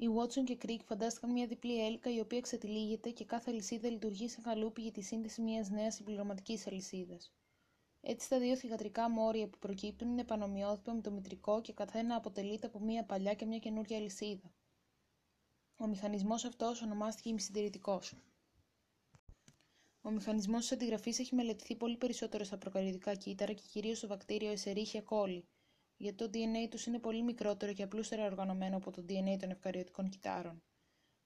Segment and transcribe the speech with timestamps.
[0.00, 4.28] Οι Watson και Crick φαντάστηκαν μια διπλή έλικα η οποία ξετυλίγεται και κάθε αλυσίδα λειτουργεί
[4.28, 7.32] σαν καλούπι για τη σύνδεση μιας νέας συμπληρωματικής αλυσίδας.
[8.00, 12.66] Έτσι, τα δύο θηγατρικά μόρια που προκύπτουν είναι πανομοιότυπα με το μητρικό και καθένα αποτελείται
[12.66, 14.52] από μια παλιά και μια καινούργια αλυσίδα.
[15.76, 18.14] Ο μηχανισμός αυτός ονομάστηκε ημισυντηρητικός.
[20.00, 24.52] Ο μηχανισμός της αντιγραφής έχει μελετηθεί πολύ περισσότερο στα προκαριωτικά κύτταρα και κυρίως στο βακτήριο
[24.52, 25.42] Escherichia coli,
[25.98, 30.08] γιατί το DNA τους είναι πολύ μικρότερο και απλούστερα οργανωμένο από το DNA των ευκαριωτικών
[30.08, 30.62] κυτάρων.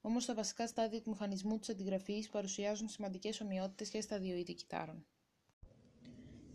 [0.01, 4.55] Όμως τα βασικά στάδια του μηχανισμού της αντιγραφής παρουσιάζουν σημαντικές ομοιότητες και στα δύο είδη
[4.55, 5.06] κυτάρων.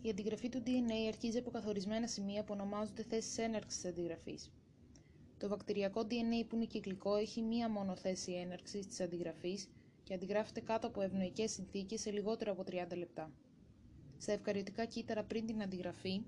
[0.02, 4.50] Η αντιγραφή του DNA αρχίζει από καθορισμένα σημεία που ονομάζονται θέσεις έναρξης τη αντιγραφής.
[5.38, 9.68] Το βακτηριακό DNA που είναι κυκλικό έχει μία μόνο θέση έναρξης της αντιγραφής
[10.02, 13.32] και αντιγράφεται κάτω από ευνοϊκές συνθήκες σε λιγότερο από 30 λεπτά.
[14.18, 16.22] Στα ευκαριωτικά κύτταρα πριν την αντιγραφή,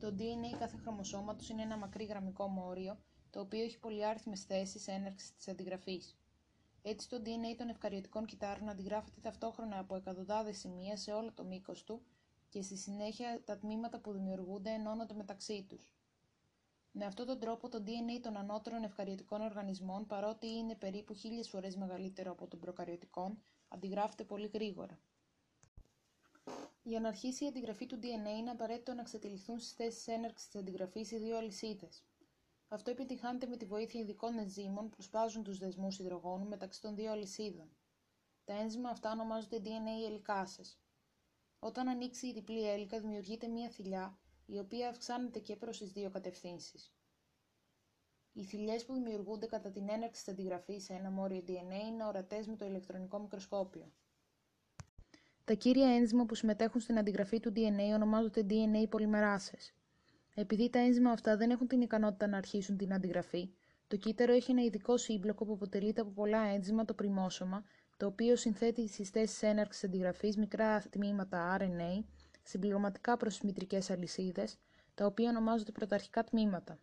[0.00, 2.98] το DNA κάθε χρωμοσώματος είναι ένα μακρύ γραμμικό μόριο,
[3.30, 6.16] το οποίο έχει πολυάριθμες θέσεις έναρξης της αντιγραφής.
[6.82, 11.84] Έτσι, το DNA των ευκαριωτικών κυτάρων αντιγράφεται ταυτόχρονα από εκατοντάδες σημεία σε όλο το μήκος
[11.84, 12.02] του
[12.48, 15.94] και στη συνέχεια τα τμήματα που δημιουργούνται ενώνονται μεταξύ τους.
[16.92, 21.76] Με αυτόν τον τρόπο το DNA των ανώτερων ευκαριωτικών οργανισμών, παρότι είναι περίπου χίλιες φορές
[21.76, 24.98] μεγαλύτερο από των προκαριωτικών, αντιγράφεται πολύ γρήγορα.
[26.82, 30.60] Για να αρχίσει η αντιγραφή του DNA είναι απαραίτητο να ξετυλιχθούν στις θέσεις έναρξης της
[30.60, 32.04] αντιγραφής οι δύο αλυσίδες.
[32.68, 37.10] Αυτό επιτυχάνεται με τη βοήθεια ειδικών ενζήμων που σπάζουν τους δεσμούς υδρογόνου μεταξύ των δύο
[37.10, 37.76] αλυσίδων.
[38.44, 40.62] Τα ένζημα αυτά ονομάζονται DNA ελικάσε.
[41.58, 46.10] Όταν ανοίξει η διπλή έλικα, δημιουργείται μία θηλιά, η οποία αυξάνεται και προς τις δύο
[46.10, 46.92] κατευθύνσεις.
[48.32, 52.46] Οι θηλιές που δημιουργούνται κατά την έναρξη της αντιγραφής σε ένα μόριο DNA είναι ορατές
[52.46, 53.92] με το ηλεκτρονικό μικροσκόπιο.
[55.48, 59.74] Τα κύρια ένζημα που συμμετέχουν στην αντιγραφή του DNA ονομάζονται DNA πολυμεράσες.
[60.34, 63.50] Επειδή τα ένζημα αυτά δεν έχουν την ικανότητα να αρχίσουν την αντιγραφή,
[63.86, 67.64] το κύτταρο έχει ένα ειδικό σύμπλοκο που αποτελείται από πολλά ένζημα, το πριμόσωμα,
[67.96, 72.04] το οποίο συνθέτει στι θέσει έναρξης αντιγραφής μικρά τμήματα RNA,
[72.42, 74.58] συμπληρωματικά προς τις μητρικές αλυσίδες,
[74.94, 76.78] τα οποία ονομάζονται πρωταρχικά τμήματα.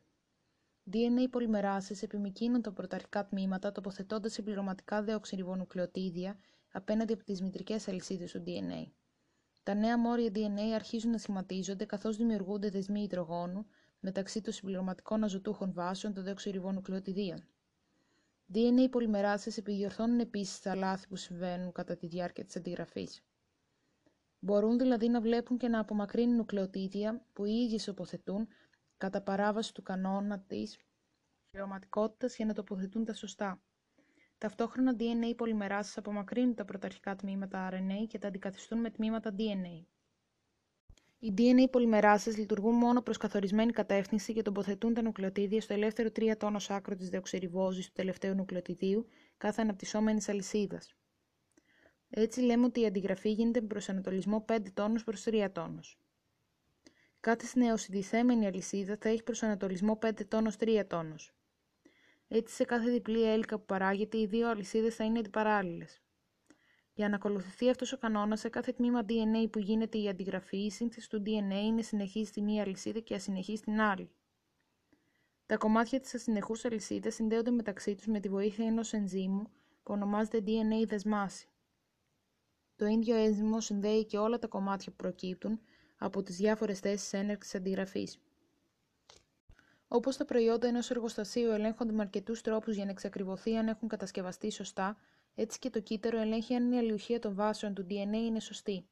[0.92, 6.38] DNA πολυμεράσες επιμηκύνουν τα πρωταρχικά τμήματα τοποθετώντας συμπληρωματικά δεοξυριβονουκλεοτίδια
[6.76, 8.92] απέναντι από τις μητρικές αλυσίδες του DNA.
[9.64, 13.66] Τα νέα μόρια DNA αρχίζουν να σχηματίζονται καθώς δημιουργούνται δεσμοί υδρογόνου
[14.00, 17.48] μεταξύ των συμπληρωματικών αζωτούχων βάσεων των δεοξυριβονουκλεοτιδίων.
[18.54, 23.24] DNA πολυμεράσει επιδιορθώνουν επίσης τα λάθη που συμβαίνουν κατά τη διάρκεια της αντιγραφής.
[24.40, 28.48] Μπορούν δηλαδή να βλέπουν και να απομακρύνουν νουκλεοτίδια που οι ίδιοι τοποθετούν
[28.98, 30.78] κατά παράβαση του κανόνα της
[31.44, 33.62] συμπληρωματικότητα για να τοποθετούν τα σωστά.
[34.38, 39.86] Ταυτόχρονα DNA πολυμεράσεις απομακρύνουν τα πρωταρχικά τμήματα RNA και τα αντικαθιστούν με τμήματα DNA.
[41.20, 46.38] Οι DNA πολυμεράσεις λειτουργούν μόνο προς καθορισμένη κατεύθυνση και τοποθετούν τα νουκλεοτίδια στο ελεύθερο 3
[46.38, 49.08] τόνο άκρο της δεοξεριβόζης του τελευταίου νουκλεοτιδίου
[49.38, 50.96] κάθε αναπτυσσόμενης αλυσίδας.
[52.10, 56.00] Έτσι λέμε ότι η αντιγραφή γίνεται με προσανατολισμό 5 τόνους προς 3 τόνους.
[57.20, 61.34] Κάθε νεοσυντηθέμενη αλυσίδα θα έχει προσανατολισμό 5 τόνος 3 τόνος.
[62.28, 66.02] Έτσι, σε κάθε διπλή έλικα που παράγεται, οι δύο αλυσίδες θα είναι αντιπαράλληλες.
[66.94, 70.72] Για να ακολουθηθεί αυτός ο κανόνας, σε κάθε τμήμα DNA που γίνεται η αντιγραφή, η
[70.72, 74.10] σύνθεση του DNA είναι συνεχής στη μία αλυσίδα και ασυνεχής στην άλλη.
[75.46, 79.44] Τα κομμάτια της ασυνεχούς αλυσίδας συνδέονται μεταξύ τους με τη βοήθεια ενός ενζήμου
[79.84, 81.50] που ονομάζεται DNA δεσμάση.
[82.76, 85.60] Το ίδιο ένζυμο συνδέει και όλα τα κομμάτια που προκύπτουν
[85.98, 88.20] από τις διάφορες θέσεις έναρξης αντιγραφής.
[89.96, 94.52] Όπως τα προϊόντα ενός εργοστασίου ελέγχονται με αρκετούς τρόπους για να εξακριβωθεί αν έχουν κατασκευαστεί
[94.52, 94.98] σωστά,
[95.36, 98.88] έτσι και το κύτταρο ελέγχει αν η αλληλουχία των βάσεων του DNA είναι σωστή.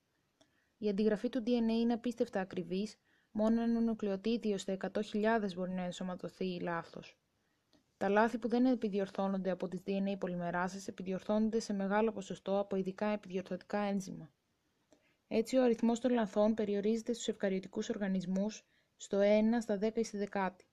[0.77, 2.95] Η αντιγραφή του DNA είναι απίστευτα ακριβής,
[3.31, 4.77] μόνο ένα νουκλεοτίδιος στα
[5.13, 7.17] 100.000 μπορεί να ενσωματωθεί λάθος.
[7.97, 13.05] Τα λάθη που δεν επιδιορθώνονται από τις DNA πολυμεράσεις επιδιορθώνονται σε μεγάλο ποσοστό από ειδικά
[13.05, 14.31] επιδιορθωτικά ένζημα.
[15.27, 18.65] Έτσι, ο αριθμός των λαθών περιορίζεται στους ευκαριωτικούς οργανισμούς
[18.95, 20.65] στο 1 στα 10 ή στη δεκάτη.